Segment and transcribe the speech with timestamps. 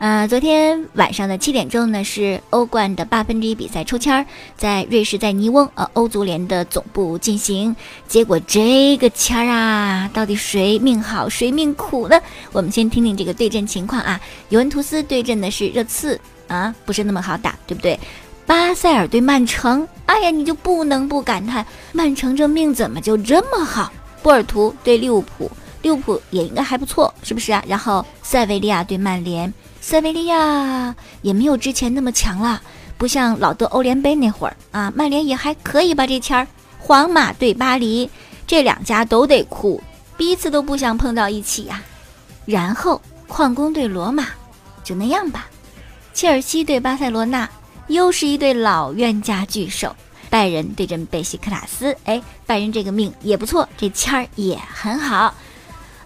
[0.00, 4.24] 呃，昨天晚上的七点钟呢，是欧冠的八分之一比赛抽签儿，
[4.56, 7.76] 在瑞士在尼翁呃欧足联的总部进行。
[8.08, 12.18] 结果这个签儿啊，到底谁命好谁命苦呢？
[12.50, 14.18] 我们先听听这个对阵情况啊。
[14.48, 18.00] 尤文图斯对阵的是热刺啊，不是那么好打，对不对？
[18.46, 23.92] 巴塞尔对曼城，哎呀，你就不能不感叹，曼城这命怎么就这么好？
[24.22, 25.50] 波尔图对利物浦，
[25.82, 27.62] 利物浦也应该还不错，是不是啊？
[27.68, 29.52] 然后塞维利亚对曼联。
[29.80, 32.62] 塞维利亚也没有之前那么强了，
[32.98, 34.92] 不像老德欧联杯那会儿啊。
[34.94, 36.46] 曼联也还可以吧，这签儿。
[36.78, 38.08] 皇马对巴黎，
[38.46, 39.82] 这两家都得哭，
[40.16, 41.82] 彼此都不想碰到一起呀。
[42.46, 44.28] 然后矿工对罗马，
[44.82, 45.48] 就那样吧。
[46.12, 47.48] 切尔西对巴塞罗那，
[47.88, 49.94] 又是一对老冤家聚首。
[50.28, 55.34] 拜仁对阵贝西克塔斯，哎，拜仁这个命也不错，这签儿也很好。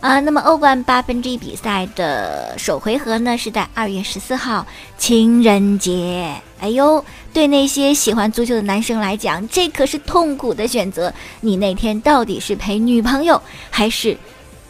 [0.05, 4.67] 啊，那么欧冠八分之一比赛的首回合呢，是在二月十四号
[4.99, 6.31] 情人节。
[6.61, 7.03] 哎呦，
[7.33, 11.11] 对那些喜欢足球的男生来讲，这可是痛苦的选择。
[11.41, 14.15] 你那天到底是陪女朋友还是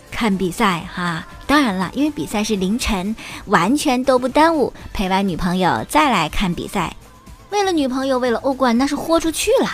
[0.09, 0.89] 看比赛？
[0.95, 4.73] 哈，当然了，因为比赛是凌晨，完全都不耽误。
[4.93, 6.95] 陪完女朋友再来看比赛，
[7.51, 9.69] 为了女朋友，为了欧冠，那是豁出去了。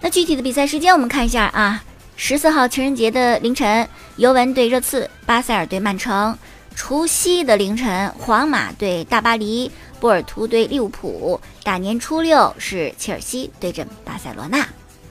[0.00, 1.82] 那具体的比赛时间，我们看一下啊。
[2.18, 3.86] 十四号情人节的凌晨，
[4.16, 6.34] 尤文对热刺，巴塞尔对曼城；
[6.74, 14.66] 除夕的凌晨，皇马对大巴黎，波尔图对利物浦；大年初六是切尔西对阵巴塞罗那。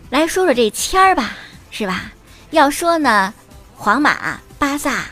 [0.10, 1.38] 来说说这签儿吧，
[1.70, 2.12] 是吧？
[2.50, 3.32] 要说呢，
[3.76, 5.06] 皇马、巴萨、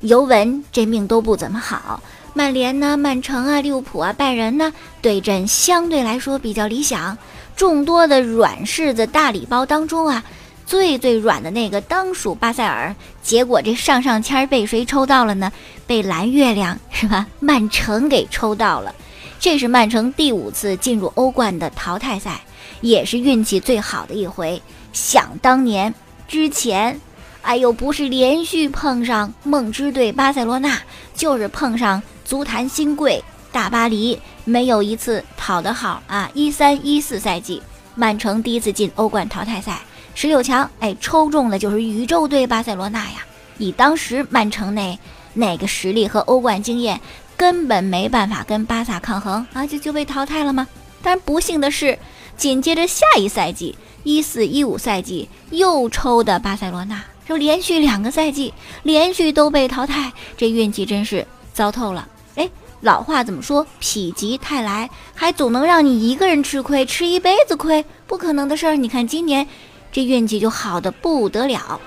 [0.00, 2.00] 尤文这命都不怎么好；
[2.32, 4.72] 曼联呢、曼城啊、利物浦啊、拜仁呢，
[5.02, 7.16] 对阵相对来说比较理想。
[7.54, 10.24] 众多的软柿子大礼包当中啊。
[10.66, 15.52] 最最软的那个当属巴塞尔，结果这上上签被谁抽到了呢？
[15.86, 17.26] 被蓝月亮是吧？
[17.40, 18.94] 曼城给抽到了。
[19.38, 22.40] 这是曼城第五次进入欧冠的淘汰赛，
[22.80, 24.60] 也是运气最好的一回。
[24.92, 25.94] 想当年
[26.26, 26.98] 之前，
[27.42, 30.80] 哎呦，不是连续碰上梦之队巴塞罗那，
[31.14, 36.30] 就是碰上足坛新贵大巴黎，没有一次讨得好啊！
[36.32, 37.60] 一三一四赛季，
[37.94, 39.82] 曼城第一次进欧冠淘汰赛。
[40.14, 43.26] 十六强，哎，抽中的就是宇宙队巴塞罗那呀！
[43.58, 44.98] 以当时曼城那
[45.32, 47.00] 那个实力和欧冠经验，
[47.36, 50.66] 根本没办法跟巴萨抗衡啊，就就被淘汰了吗？
[51.02, 51.98] 但不幸的是，
[52.36, 58.54] 紧接着下一赛季一四一五赛季又抽的巴塞罗那，就连续两个赛季
[58.84, 62.08] 连续都被淘汰，这运气真是糟透了。
[62.36, 62.48] 哎，
[62.80, 63.66] 老话怎么说？
[63.80, 68.76] 否极泰来，还总能让你一个人吃亏，吃一辈子亏，不可能的事儿。
[68.76, 69.46] 你看今年。
[69.94, 71.80] 这运气就好的不得了，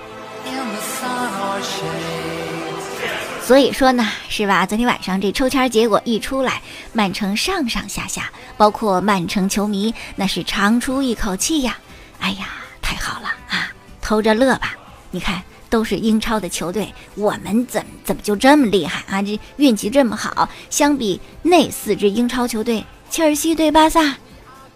[3.44, 4.66] 所以说呢，是吧？
[4.66, 6.62] 昨天晚上这抽签结果一出来，
[6.94, 11.78] 曼城上上下下，包括曼城球迷，那是长出一口气呀！
[12.22, 12.48] 哎呀，
[12.82, 14.78] 太好了啊，偷着乐吧！
[15.12, 19.22] 你看，都是英超的球队，我们怎怎么就这么厉害啊？
[19.22, 24.16] 这运气这么好，相比那四支英超球队，切尔西对巴萨，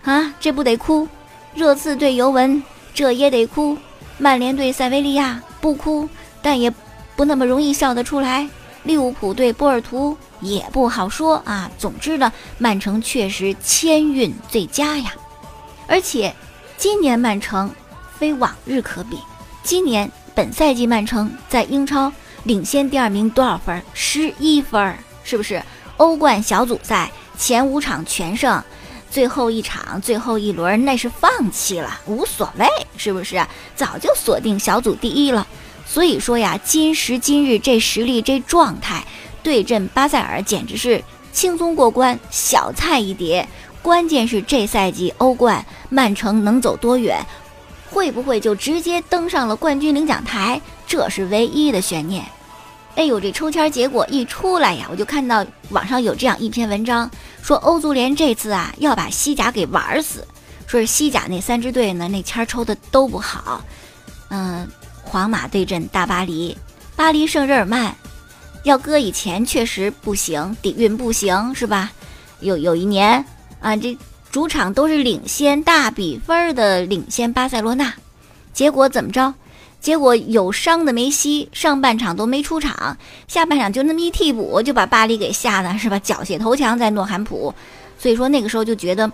[0.03, 1.07] 啊，这不得哭？
[1.55, 2.61] 热刺对尤文。
[2.93, 3.77] 这也得哭，
[4.17, 6.07] 曼联对塞维利亚不哭，
[6.41, 6.71] 但也
[7.15, 8.47] 不那么容易笑得出来。
[8.83, 11.69] 利物浦对波尔图也不好说啊。
[11.77, 15.13] 总之呢，曼城确实签运最佳呀。
[15.87, 16.33] 而且，
[16.77, 17.69] 今年曼城
[18.17, 19.19] 非往日可比。
[19.63, 22.11] 今年本赛季曼城在英超
[22.43, 23.81] 领先第二名多少分？
[23.93, 25.61] 十一分，是不是？
[25.97, 28.63] 欧冠小组赛前五场全胜。
[29.11, 33.45] 最后一场，最后一轮，那是放弃了，无所谓，是不是？
[33.75, 35.45] 早就锁定小组第一了。
[35.85, 39.05] 所以说呀，今时今日这实力这状态，
[39.43, 41.03] 对阵巴塞尔简直是
[41.33, 43.45] 轻松过关，小菜一碟。
[43.81, 47.19] 关键是这赛季欧冠，曼城能走多远？
[47.89, 50.61] 会不会就直接登上了冠军领奖台？
[50.87, 52.23] 这是唯一的悬念。
[52.95, 57.09] 哎呦，这抽签结果一出来呀，我就看到网上有这样一篇文章，
[57.41, 60.27] 说欧足联这次啊要把西甲给玩死，
[60.67, 63.63] 说是西甲那三支队呢，那签抽的都不好。
[64.29, 64.67] 嗯，
[65.03, 66.55] 皇马对阵大巴黎，
[66.95, 67.93] 巴黎圣日耳曼，
[68.63, 71.91] 要搁以前确实不行，底蕴不行，是吧？
[72.41, 73.25] 有有一年
[73.61, 73.97] 啊，这
[74.31, 77.93] 主场都是领先大比分的领先巴塞罗那，
[78.53, 79.33] 结果怎么着？
[79.81, 82.95] 结果有伤的梅西上半场都没出场，
[83.27, 85.99] 下半场就那么一替补，就把巴黎给吓得是吧？
[85.99, 87.53] 缴械投降在诺坎普。
[87.97, 89.11] 所以说那个时候就觉得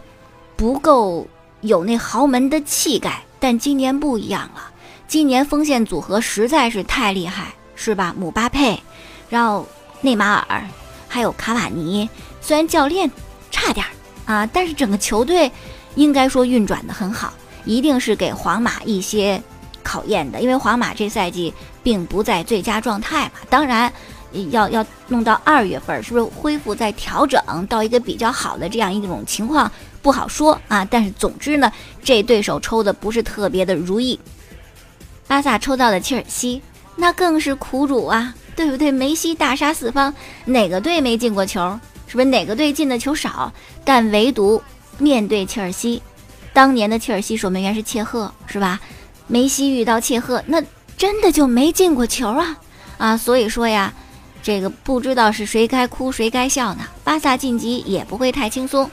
[0.56, 1.26] 不够
[1.62, 3.24] 有那豪门的气概。
[3.40, 4.72] 但今年不一样了，
[5.08, 8.14] 今年锋线组合实在是太厉害，是吧？
[8.18, 8.80] 姆巴佩，
[9.30, 9.68] 然后
[10.02, 10.68] 内马尔，
[11.08, 12.10] 还有卡瓦尼。
[12.42, 13.10] 虽然教练
[13.52, 15.52] 差点儿啊，但是整个球队
[15.94, 17.32] 应该说运转的很好，
[17.64, 19.40] 一定是给皇马一些。
[19.88, 23.92] 考验的，因为皇马这赛季并不在最佳状态嘛，当然
[24.50, 30.84] 要要弄到二月份，是不是恢复再调整到一个比较好的这样一种情况不好说啊。
[30.84, 31.72] 但是总之呢，
[32.04, 34.20] 这对手抽的不是特别的如意。
[35.26, 36.62] 巴萨抽到的切尔西，
[36.98, 38.92] 那更是苦主啊，对不对？
[38.92, 40.14] 梅西大杀四方，
[40.44, 41.80] 哪个队没进过球？
[42.08, 43.52] 是不是哪个队进的球少？
[43.86, 44.62] 但唯独
[44.98, 46.02] 面对切尔西，
[46.54, 48.80] 当年的切尔西守门员是切赫，是吧？
[49.28, 50.64] 梅西遇到切赫，那
[50.98, 52.58] 真的就没进过球啊
[52.98, 53.18] 啊！
[53.18, 53.94] 所以说呀，
[54.42, 56.88] 这个不知道是谁该哭谁该笑呢。
[57.04, 58.90] 巴萨晋级也不会太轻松。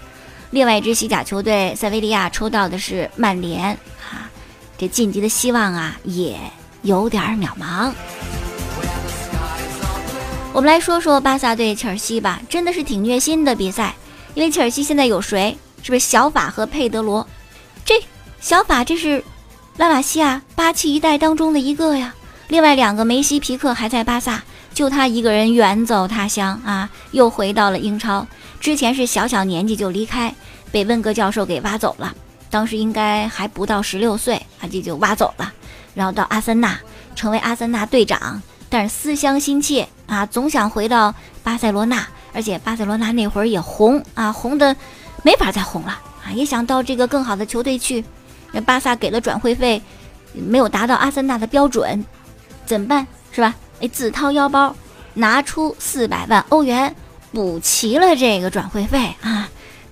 [0.51, 3.71] 另外一支西甲球队塞维利亚抽到的是曼联
[4.11, 4.29] 啊，
[4.77, 6.37] 这晋级的希望啊也
[6.83, 7.93] 有点渺茫。
[10.53, 13.95] 我们来说说巴萨对切尔西吧，真的是挺虐心的比赛。
[14.35, 15.57] 因为切尔西现在有谁？
[15.83, 17.27] 是不是小法和佩德罗？
[17.85, 17.95] 这
[18.41, 19.23] 小法这是。
[19.76, 22.15] 拉瓦西亚八七一代当中的一个呀，
[22.47, 24.41] 另外两个梅西、皮克还在巴萨，
[24.73, 28.25] 就他一个人远走他乡啊，又回到了英超。
[28.61, 30.32] 之前是小小年纪就离开，
[30.71, 32.15] 被温格教授给挖走了，
[32.50, 35.53] 当时应该还不到十六岁啊，这就挖走了，
[35.93, 36.79] 然后到阿森纳
[37.17, 41.12] 成为阿森纳队长，但是思乡心切啊，总想回到
[41.43, 44.76] 巴塞罗那，而且巴塞罗那那会儿也红啊，红的
[45.25, 48.05] 没法再红了啊，也想到这个更好的球队去。
[48.55, 49.83] 那巴萨给了转会费，
[50.33, 52.03] 没有达到阿森纳的标准，
[52.65, 53.06] 怎么办？
[53.33, 53.55] 是吧？
[53.81, 54.75] 哎，自掏腰包
[55.12, 56.95] 拿出四百万欧元
[57.33, 59.49] 补齐了这个转会费啊！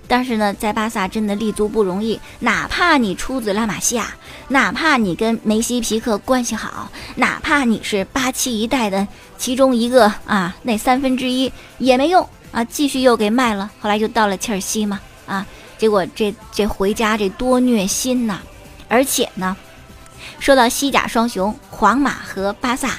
[0.07, 4.13] 但是呢，在巴萨真的立足不容易，哪怕你出自拉玛西亚，
[4.47, 9.05] 哪怕你跟梅西、皮克关系好，哪怕你是八七一代的
[9.37, 12.63] 其中一个啊，那三分之一也没用啊！
[12.63, 15.45] 继续又给卖了，后来就到了切尔西嘛啊！
[15.77, 18.39] 结果这这回家这多虐心呐！
[18.87, 19.55] 而且呢，
[20.39, 22.91] 说到西甲双雄皇马和巴萨，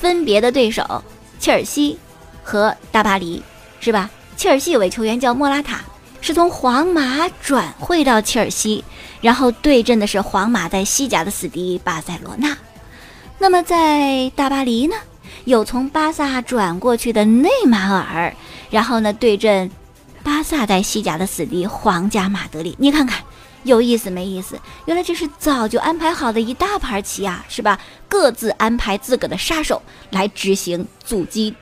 [0.00, 1.02] 分别的对手
[1.38, 1.98] 切尔西
[2.42, 3.42] 和大巴黎，
[3.80, 4.10] 是吧？
[4.36, 5.80] 切尔西有位球员叫莫拉塔，
[6.20, 8.84] 是从皇马转会到切尔西，
[9.20, 12.56] 然后对阵的是皇马在西甲的死敌巴塞罗那。
[13.38, 14.94] 那么在大巴黎呢，
[15.44, 18.34] 有从巴萨转过去的内马尔，
[18.70, 19.70] 然后呢对阵
[20.22, 22.76] 巴萨在西甲的死敌皇家马德里。
[22.78, 23.22] 你看看。
[23.64, 24.58] 有意思没意思？
[24.86, 27.78] 原来这是早就安排好的一大盘棋啊，是吧？
[28.08, 29.80] 各自安排自个的杀手
[30.10, 31.54] 来执行阻击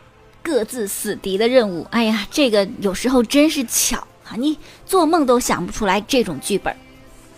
[0.42, 1.86] 各自死敌的任务。
[1.90, 6.74] 哎呀，这个有时候真是巧啊，你做梦都想不出来这种剧本。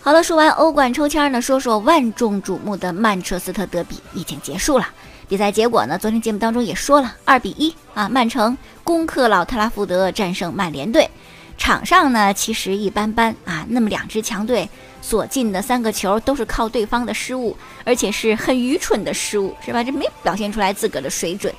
[0.01, 4.87] 好了，说完欧冠抽签呢，说说万众瞩目的曼彻斯特德比已经结束了。
[5.27, 11.09] 比赛结果呢，昨天节目当中也说了，二比一啊，曼城攻克老特拉福德，战胜曼联队。
[11.57, 13.65] 场上呢，其实一般般啊。
[13.69, 14.67] 那么两支强队
[15.01, 19.83] 所进的三个球都是靠对方的失误，而且是很愚蠢的失误，是吧？
[19.83, 21.53] 这没表现出来自个的水准。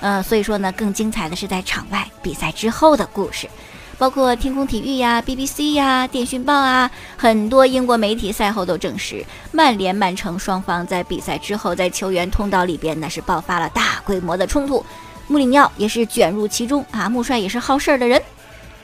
[0.00, 3.48] 呃，所以说呢，更精彩的是在场外比赛之后的故事，
[3.96, 14.84] 包括天空体育呀、BBC 呀、电讯报啊，很多英国媒体赛后都证实，曼联、曼城双方在比赛之后在球员通道里边那是爆发了大规模的冲突，
[15.26, 17.08] 穆里尼奥也是卷入其中啊。
[17.08, 18.22] 穆帅也是好事儿的人。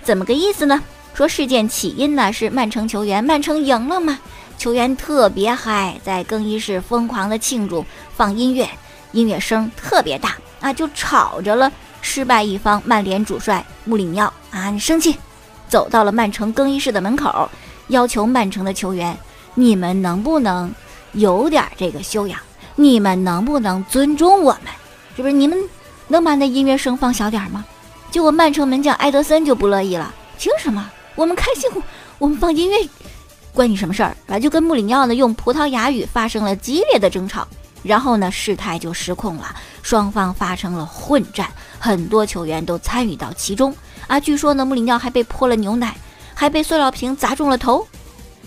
[0.05, 0.83] 怎么个意思呢？
[1.15, 4.19] 说事件起因呢是曼城球员，曼城赢了嘛，
[4.59, 7.85] 球员特别嗨，在更衣室疯狂的庆祝，
[8.15, 8.69] 放音乐，
[9.13, 15.17] 音乐声特别大啊，就吵着了失败一方曼联主帅穆里尼奥啊，你生气，
[15.69, 17.49] 走到了曼城更衣室的门口，
[17.89, 19.17] 要求曼城的球员，
[19.55, 20.71] 你们能不能
[21.13, 22.39] 有点这个修养？
[22.77, 24.73] 你们能不能尊重我们？
[25.17, 25.33] 是不是？
[25.33, 25.57] 你们
[26.09, 27.65] 能把那音乐声放小点吗？
[28.15, 30.89] 结果曼城门将埃德森就不乐意了，凭什么？
[31.17, 31.69] 我们开心，
[32.17, 32.89] 我们放音乐，
[33.53, 34.17] 关你什么事儿？
[34.29, 37.45] 啊，就跟穆里尼奥呢用葡萄牙语发生了激烈的争吵，
[37.83, 43.75] 然后呢事态就失控了，双方发生了混战，很多球员都参与到其中
[44.07, 44.21] 啊。
[44.21, 45.97] 据说呢穆里尼奥还被泼了牛奶，
[46.35, 47.85] 还被塑料瓶砸中了头，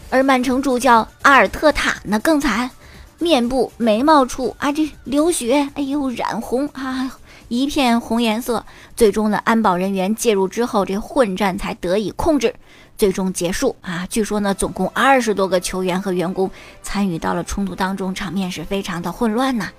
[0.09, 2.71] 而曼城主教阿尔特塔呢更惨，
[3.19, 7.11] 面部、眉毛处啊，这流血，哎呦，染红啊，
[7.47, 8.65] 一片红颜色。
[8.95, 12.55] 最终呢，安保人员介入之后，这混战才得以控制，
[12.97, 14.05] 最终结束啊。
[14.09, 16.49] 据说呢，总共二十多个球员和员工
[16.81, 19.69] 参与到了冲突当中，场面是非常的混乱呐。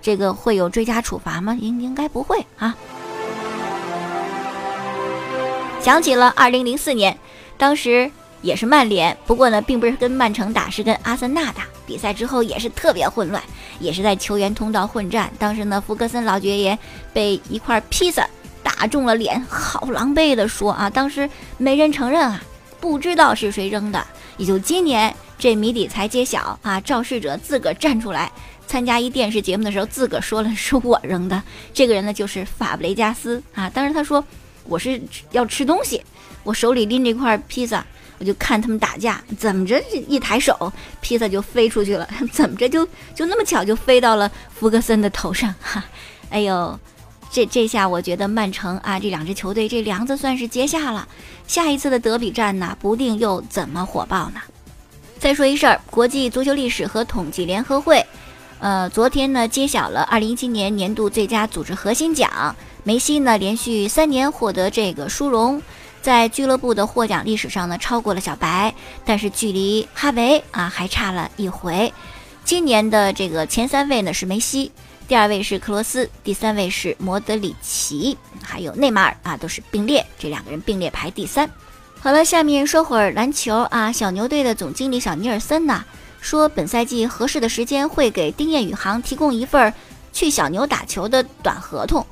[0.00, 1.56] 这个会有追加处罚吗？
[1.60, 2.76] 应应该不会啊。
[5.80, 7.18] 想起了二零零四年，
[7.56, 8.10] 当时。
[8.42, 11.66] 也是曼联，不过呢，并不是跟曼城打，是跟阿森纳打。
[11.86, 13.42] 比赛之后也是特别混乱，
[13.80, 15.30] 也是在球员通道混战。
[15.38, 16.78] 当时呢，福格森老爵爷
[17.12, 18.24] 被一块披萨
[18.62, 21.28] 打中了脸，好狼狈的说啊，当时
[21.58, 22.40] 没人承认啊，
[22.80, 24.06] 不知道是谁扔的。
[24.36, 28.30] 也就今年这谜底才揭晓啊，肇事者自个儿站出来
[28.66, 31.42] 参加一电视节目的时候，自个儿说了是我扔的。
[31.74, 33.68] 这个人呢，就是法布雷加斯啊。
[33.68, 34.24] 当时他说
[34.64, 36.00] 我是要吃东西，
[36.44, 37.84] 我手里拎着一块披萨。
[38.20, 45.82] 我就看他们打架，怎么着一抬手，披萨就飞出去了， 怎么着就就那么巧就飞到了福格森的头上，哈，
[46.28, 46.78] 哎呦，
[47.30, 51.08] 这这下我觉得曼城啊这两支球队这梁子算是结下了，
[51.46, 54.40] 下一次的德比战呢，不定又怎么火爆呢？
[55.18, 58.04] 再说一事儿，国际足球历史和统计联合会，
[58.58, 65.62] 呃，昨天呢揭晓了二零一七年年度最佳组织核心奖，梅西呢连续三年获得这个殊荣。
[66.02, 71.92] 在俱乐部的获奖历史上呢，超过了小白，但是距离哈维啊还差了一回。
[72.44, 74.72] 今年的这个前三位呢是梅西，
[75.06, 81.48] 第二位是克罗斯，第三位是莫德里奇，还有内马尔啊，都是并列，这两个人并列排第三。
[82.00, 85.84] 好了，下面说会儿篮球啊，小牛队的总经理小尼尔森呐
[86.20, 89.72] 说，本赛季合适的时间会给丁彦雨航提供一份
[90.12, 92.04] 去小牛打球的短合同。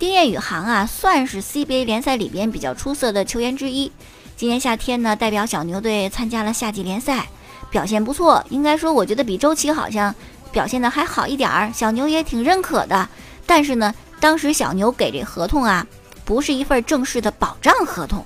[0.00, 3.92] 丁彦雨航啊，算是 CBA 联赛里边比较出色的球员之一。
[4.34, 7.28] 今年夏天呢，代表小牛队参加了夏季联赛，
[7.70, 8.42] 表现不错。
[8.48, 10.14] 应该说，我觉得比周琦好像
[10.50, 13.06] 表现的还好一点儿，小牛也挺认可的。
[13.44, 15.86] 但是呢，当时小牛给这合同啊，
[16.24, 18.24] 不是一份正式的保障合同。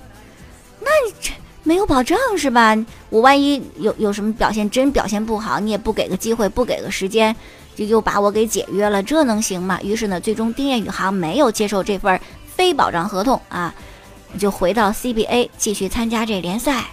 [0.79, 0.89] 那
[1.19, 1.31] 这
[1.63, 2.73] 没有保障是吧？
[3.09, 7.35] 我万一有有什么表现真表现不好，你也不给个机会，不给个时间。
[7.75, 9.79] 就又把我给解约了，这能行吗？
[9.83, 12.19] 于是呢，最终丁彦雨航没有接受这份
[12.55, 13.75] 非保障合同啊，
[14.39, 16.85] 就回到 CBA 继续参加这联赛。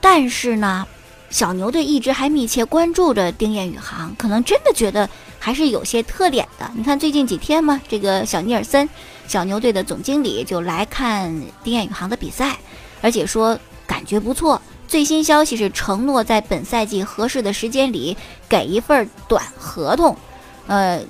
[0.00, 0.86] 但是呢，
[1.28, 5.08] 小牛队一直还密切关注着丁彦雨航，可能真的觉得
[5.38, 6.70] 还是有些特点的。
[6.74, 8.88] 你看最近几天嘛，这个小尼尔森，
[9.26, 11.30] 小牛队的总经理就来看
[11.62, 12.56] 丁彦雨航的比赛，
[13.02, 14.60] 而且说感觉不错。
[14.90, 18.16] 最新消息是承诺在本赛季合适的时间里
[18.48, 20.16] 给一份短合同，
[20.66, 21.00] 呃，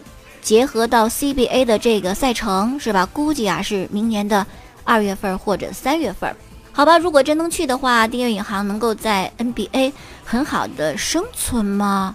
[0.43, 3.07] 结合到 CBA 的这个赛程是吧？
[3.07, 4.47] 估计啊是明年的
[4.85, 6.37] 二月份或者三月份，
[6.73, 6.99] 好吧？
[6.99, 9.95] 如果真能去的话，丁彦雨航能够在 NBA
[10.27, 12.15] 很好的生存吗？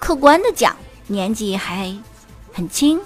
[0.00, 0.74] 客观的讲，
[1.06, 1.94] 年纪还
[2.52, 2.98] 很轻，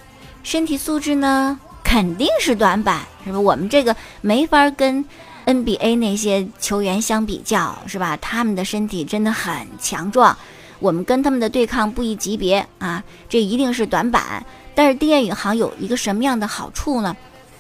[0.43, 3.39] 身体素质呢肯定是短板，是吧？
[3.39, 5.05] 我们这个没法跟。
[5.49, 8.19] NBA 那些球员相比较是吧？
[8.19, 10.37] 他们的身体真的很强壮，
[10.79, 14.45] 我们跟他们的对抗不一级别啊，这一定是短板。
[14.75, 17.17] 但是丁彦雨航有一个什么样的好处呢？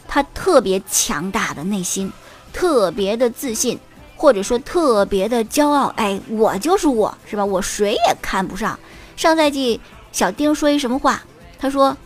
[0.06, 2.12] 他特别强大的内心，
[2.52, 3.78] 特别的自信，
[4.16, 5.86] 或者说特别的骄傲。
[5.96, 7.42] 哎，我就是我，是吧？
[7.42, 8.78] 我谁也看不上。
[9.16, 9.80] 上赛季
[10.12, 11.22] 小丁说一什么话？
[11.58, 11.96] 他说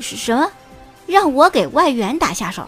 [0.00, 0.50] 是什么？
[1.06, 2.66] 让我给外援打下手。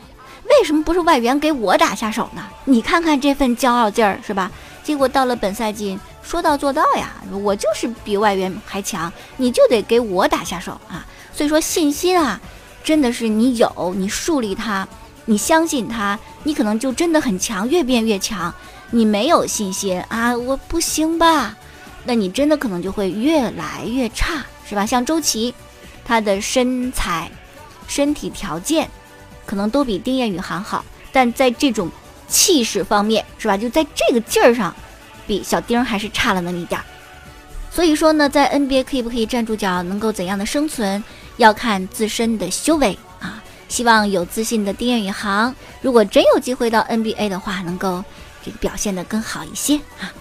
[0.52, 2.44] 为什么不是外援给我打下手呢？
[2.64, 4.50] 你看看这份骄傲劲儿是吧？
[4.84, 11.06] 结果到了本赛季，说到做到呀，我就是比外援还强，你就得给我打下手啊！
[11.34, 12.40] 所以说信心啊，
[12.84, 14.86] 真的是你有，你树立它，
[15.24, 18.52] 你相信它，你可能就真的很强，越变越强。
[18.90, 21.56] 你没有信心啊，我不行吧？
[22.04, 24.84] 那你真的可能就会越来越差，是吧？
[24.84, 25.54] 像周琦，
[26.04, 27.30] 他的身材、
[27.88, 28.90] 身体条件。
[29.46, 31.90] 可能都比丁彦雨航好，但在这种
[32.28, 33.56] 气势方面，是吧？
[33.56, 34.74] 就在这个劲儿上，
[35.26, 36.84] 比小丁还是差了那么一点儿。
[37.70, 41.02] 所以说呢，在 NBA 可以不可以站住脚，能够怎样的生存，
[41.38, 43.42] 要看自身的修为啊。
[43.68, 48.04] 希望有自信的丁彦雨航，如果真有机会到 NBA 的话，能够
[48.44, 50.12] 这个表现的更好一些啊。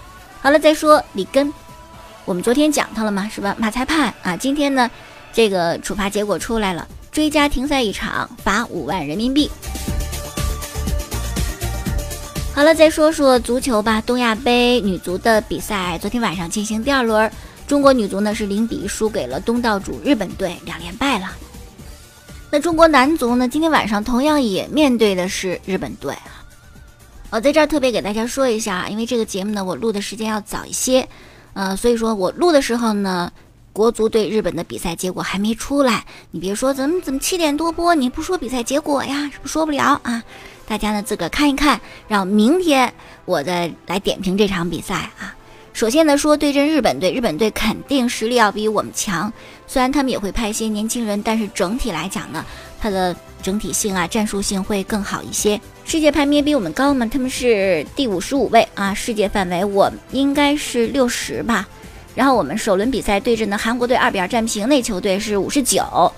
[0.41, 1.53] 好了，再说里根，
[2.23, 3.29] 我们昨天讲他了吗？
[3.33, 3.53] 是吧？
[3.57, 4.89] 马裁判啊，今天呢，
[5.33, 6.87] 这个处罚结果出来了。
[7.11, 9.51] 追加停赛一场，罚五万人民币。
[12.55, 14.01] 好了，再说说足球吧。
[14.05, 17.29] 东亚杯女足的比赛昨天晚上进行第二轮，
[17.67, 21.29] 中国女足呢是零比输给了东道主日本队，两连败了。
[22.49, 26.39] 那中国男足呢，今天晚上同样也面对的是日本队啊。
[27.29, 31.05] 我在这儿特别给大家说一下，因为这个节目呢，我录的时间要早一些，
[31.53, 33.29] 呃，所以说我录的时候呢。
[33.73, 40.23] 国足对日本的比赛结果还没出来，你别说怎么怎么七点多播，你不说比赛结果呀，是不说不了啊？
[40.67, 42.93] 大家呢自个儿看一看，让明天
[43.25, 45.35] 我再来点评这场比赛啊。
[45.73, 49.31] 首先呢，说对阵日本队，日本队肯定实力要比我们强。
[49.67, 52.45] 虽然他们也会派一些年轻人，但是整体来讲呢，
[52.79, 55.59] 它的整体性啊、战术性会更好一些。
[55.85, 61.65] 世界排名比我们高嘛，他们是第五十五位啊，世界范围我应该是六十吧。
[62.13, 66.11] 然后我们首轮比赛对阵的韩国队二比二战平，那球队是五十九。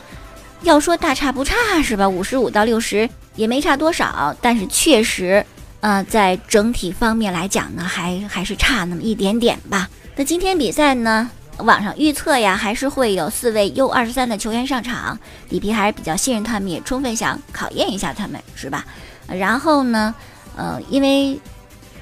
[0.61, 2.07] 要说大差不差是吧？
[2.07, 5.45] 五十五到六十也没差多少，但是确实。
[5.81, 9.89] 呃，在整体方面来讲呢，还还是差那么一点点吧。
[10.15, 15.19] 那今天比赛呢，网上预测呀，还是会有四位 U 二十三的球员上场。
[15.49, 18.85] 里皮还是比较信任他们，也充分想考验一下他们，是吧？
[19.27, 20.15] 然后呢，
[20.55, 21.37] 呃，因为。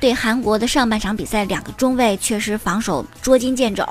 [0.02, 3.86] 对韩国的上半场比赛，两个中卫确实防守捉襟见肘，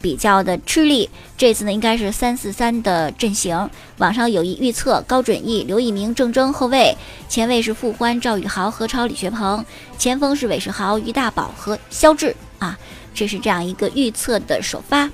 [0.00, 1.08] 比较的吃力。
[1.38, 3.70] 这次呢，应该是三四三的阵型。
[3.98, 6.96] 网上有一预测：高准翼、刘一鸣、郑铮后卫，
[7.28, 9.64] 前卫是傅欢、赵宇豪、何超、李学鹏，
[9.96, 12.34] 前锋是韦世豪、于大宝和肖智。
[12.58, 12.76] 啊，
[13.14, 15.08] 这是这样一个预测的首发。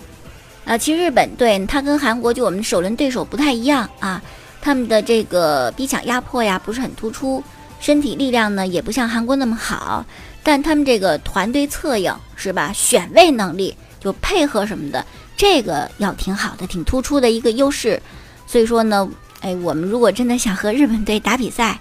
[0.65, 4.23] 啊，其实日本队他跟韩国就我们首轮对手不太一样啊，
[4.63, 7.45] 他们的这个逼抢压迫呀不是很突出，
[7.81, 10.07] 身体力量呢也不像韩国那么好。
[10.49, 12.73] 但他们这个团队策应是吧？
[12.73, 15.05] 选位能力就配合什么的，
[15.37, 18.01] 这个要挺好的，挺突出的一个优势。
[18.47, 19.07] 所以说呢，
[19.41, 21.79] 哎，我们如果真的想和日本队打比赛，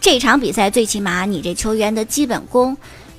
[0.00, 2.74] 这场比赛最起码你这球员的基本功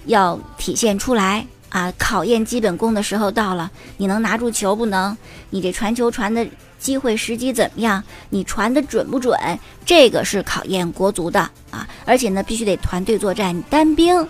[0.07, 1.93] 要体现出来啊！
[2.00, 5.15] 考验基本功的时候到了，你能拿住球不能？
[5.51, 6.43] 你这传球传的
[6.79, 8.03] 机会时机怎么样？
[8.31, 9.38] 你传的准不准？
[9.85, 11.88] 这个是考验国足的啊！
[12.03, 14.27] 而且呢，必须得团队作战，单兵。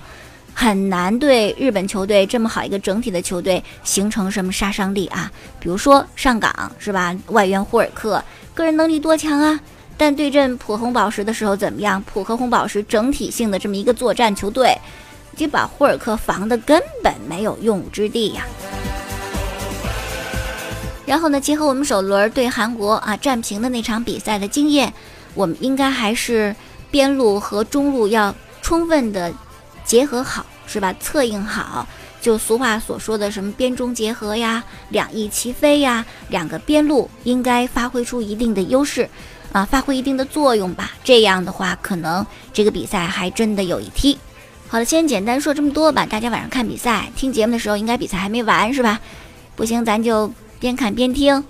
[0.54, 5.32] 很难对日本球队这么好一个整体的球队形成什么杀伤力啊？
[5.60, 7.16] 比如说上港是吧？
[7.28, 9.60] 外援霍尔克个人能力多强啊？
[9.98, 12.02] 但对阵普红宝石的时候怎么样？
[12.04, 14.78] 普和红宝石整体性的这么一个作战球队，
[15.36, 18.46] 就把霍尔克防的根本没有用武之地呀。
[21.06, 24.94] 然后呢，结合我们首轮对韩国啊战平的那场比赛的经验，
[25.34, 26.56] 我们应该还是
[26.90, 29.34] 边路和中路要充分的。
[29.86, 30.94] 结合好是吧？
[31.00, 31.86] 策应好，
[32.22, 39.10] 就俗话所说的什么边中结合呀，两翼齐飞呀，两个边路应该发挥出一定的优势，
[39.52, 40.92] 啊，发挥一定的作用吧。
[41.04, 44.18] 这样的话，可能这个比赛还真的有一踢。
[44.70, 46.06] 好了，先简单说这么多吧。
[46.06, 49.02] 大家晚上看比赛、听节目的时候，应该比赛还没完是吧？
[49.58, 51.44] 不行，咱就边看边听。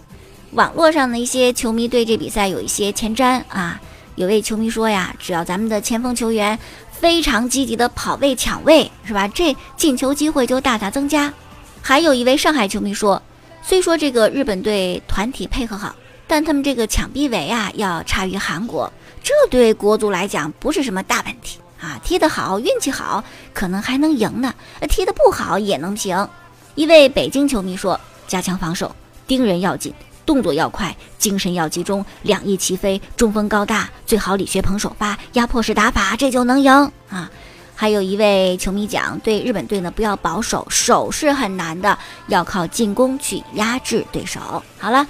[0.53, 3.79] 网络上的一些球迷对这比赛有一些前瞻啊，
[4.15, 6.57] 有位球迷说呀，只要咱们的前锋球员。
[7.01, 9.27] 非常积极的跑位抢位是吧？
[9.27, 11.33] 这进球机会就大大增加。
[11.81, 13.19] 还有一位上海球迷说，
[13.63, 15.95] 虽说这个日本队团体配合好，
[16.27, 21.99] 但他们这个抢逼围啊要差于韩国，这对国足来讲不是什么大问题啊。
[22.03, 24.51] 踢得好，运气好，可能还能赢呢；
[24.87, 26.29] 踢得不好也能平。
[26.75, 29.91] 一位北京球迷说，加强防守，盯人要紧。
[30.31, 36.71] 动作要快，精神要集中，两翼齐飞，中锋高大，最好李学鹏首发，压迫式打法，这就能赢
[37.09, 37.29] 啊！
[37.75, 44.63] 还有一位球迷讲，对日本队呢，不要保守，守是很难的，要靠进攻去压制对手。
[44.79, 45.05] 好了，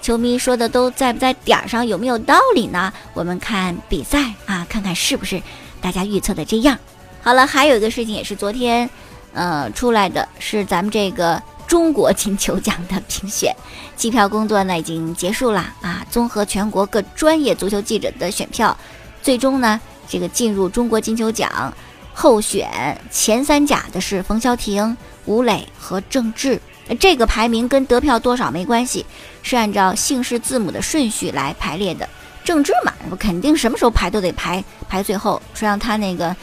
[0.00, 2.90] 球迷说的都在不在点儿上，有没有道理呢？
[3.12, 5.42] 我们看比赛啊，看看是不是
[5.82, 6.78] 大家预测的这样。
[7.20, 8.88] 好了，还有一个事情也是昨天，
[9.34, 11.42] 呃，出来的是咱们这个。
[11.72, 13.56] 中国金球奖的评选，
[13.96, 16.06] 计票工作呢已经结束了啊！
[16.10, 18.76] 综合全国各专业足球记者的选票，
[19.22, 21.72] 最终呢，这个进入中国金球奖
[22.12, 26.60] 候选前三甲的是冯潇霆、吴磊和郑智。
[27.00, 29.06] 这个排名跟得票多少没关系，
[29.42, 32.06] 是按照姓氏字母的顺序来排列的。
[32.44, 36.36] 郑智嘛，我肯定什么时候排都得排排最后，谁让他那个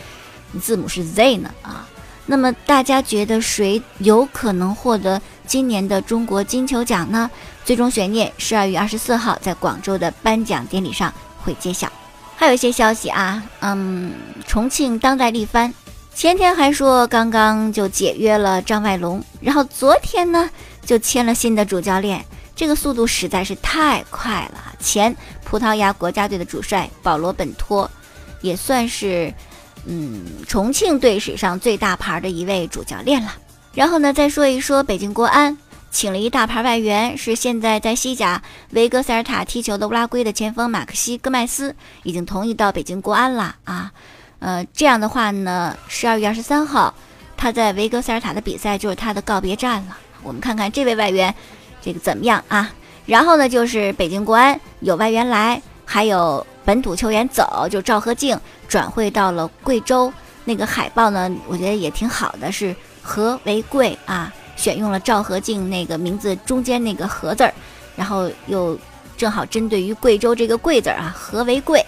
[0.60, 1.88] 字母是 Z 呢啊？
[2.32, 7.28] 那么大家觉得谁有可能获得今年的中国金球奖呢？
[7.66, 11.12] 最终悬念十二月二十四号在广州的颁奖典礼上
[11.44, 11.92] 会揭晓。
[12.36, 14.14] 还有一些消息啊，嗯，
[14.46, 15.74] 重庆当代力帆
[16.14, 20.48] 前天还说刚刚就解约了张外龙，然后昨天呢
[20.86, 22.24] 就签了新的主教练，
[22.56, 24.76] 这个速度实在是太快了。
[24.80, 27.90] 前葡萄牙国家队的主帅保罗本托
[28.42, 29.34] 也算是。
[29.86, 33.34] 嗯，重庆队史上最大牌的一位主教练了。
[33.74, 35.58] 然后呢，再说一说北京国安，
[35.92, 43.92] 请了一大牌外援，是现在在西甲维格塞尔塔踢球的乌拉圭的前锋马克西戈麦斯，已经同意到北京国安了啊。
[44.40, 46.94] 呃，这样的话呢，十二月二十三号
[47.38, 49.98] 他在维格塞尔塔的比赛就是他的告别战了。
[50.24, 51.34] 我们看看这位外援
[51.82, 52.72] 这个怎么样啊？
[53.06, 60.14] 然后呢，就是北京国安有外援来，还有本土球员走，就赵和静转会到了贵州。
[60.46, 67.52] 那个海报呢，我觉得也挺好的，是和为贵啊，选用了赵和静那个名字中间那个和字儿，
[67.96, 68.78] 然后又
[69.18, 71.84] 正好针对于贵州这个贵字儿啊，和为贵。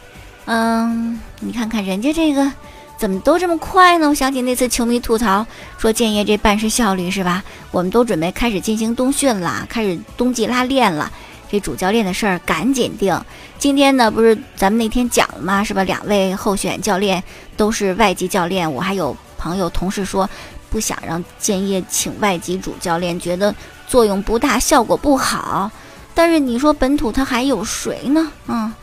[0.45, 2.51] 嗯，你看看人家这个。
[2.97, 4.09] 怎么都这么快呢？
[4.09, 5.43] 我想起那次球迷吐槽
[5.79, 7.43] 说建业这办事效率是吧？
[7.71, 11.11] 我们都准备开始进行冬训了，开始冬季拉练了。
[11.51, 13.13] 这主教练的事儿赶紧定。
[13.59, 15.61] 今天呢，不是咱们那天讲了吗？
[15.61, 15.83] 是吧？
[15.83, 17.21] 两位候选教练
[17.57, 18.71] 都是外籍教练。
[18.71, 20.29] 我还有朋友同事说
[20.69, 23.53] 不想让建业请外籍主教练，觉得
[23.85, 25.69] 作用不大，效果不好。
[26.13, 28.31] 但是你说本土他还有谁呢？
[28.47, 28.73] 嗯，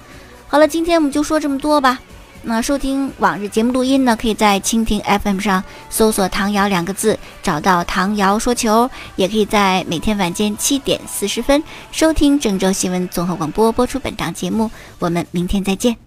[0.47, 1.99] 好了，今天我们就说这么多吧。
[2.43, 14.71] 那收听往日节目录音呢，可以在蜻蜓 FM 上搜索“唐瑶”两个字，找到唐瑶说球；也可以在每天晚间七点四十分收听郑州新闻综合广播播出本档节目。
[14.99, 15.99] 我们明天再见。